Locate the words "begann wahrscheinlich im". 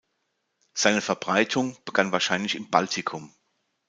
1.85-2.71